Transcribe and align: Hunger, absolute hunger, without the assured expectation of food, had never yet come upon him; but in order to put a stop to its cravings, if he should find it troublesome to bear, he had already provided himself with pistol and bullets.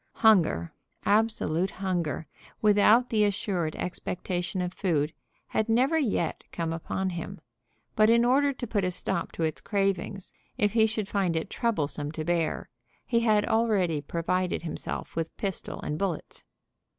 Hunger, 0.15 0.73
absolute 1.05 1.69
hunger, 1.69 2.25
without 2.59 3.11
the 3.11 3.23
assured 3.23 3.75
expectation 3.75 4.59
of 4.59 4.73
food, 4.73 5.13
had 5.49 5.69
never 5.69 5.99
yet 5.99 6.43
come 6.51 6.73
upon 6.73 7.11
him; 7.11 7.39
but 7.95 8.09
in 8.09 8.25
order 8.25 8.51
to 8.51 8.65
put 8.65 8.83
a 8.83 8.89
stop 8.89 9.31
to 9.33 9.43
its 9.43 9.61
cravings, 9.61 10.31
if 10.57 10.71
he 10.73 10.87
should 10.87 11.07
find 11.07 11.35
it 11.35 11.51
troublesome 11.51 12.11
to 12.13 12.25
bear, 12.25 12.67
he 13.05 13.19
had 13.19 13.45
already 13.45 14.01
provided 14.01 14.63
himself 14.63 15.15
with 15.15 15.37
pistol 15.37 15.79
and 15.83 15.99
bullets. 15.99 16.43